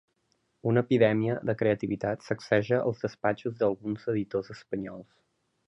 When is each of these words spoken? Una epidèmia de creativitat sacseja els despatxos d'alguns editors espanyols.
Una 0.69 0.81
epidèmia 0.87 1.35
de 1.49 1.55
creativitat 1.59 2.25
sacseja 2.29 2.81
els 2.87 3.05
despatxos 3.05 3.61
d'alguns 3.61 4.09
editors 4.17 4.51
espanyols. 4.59 5.17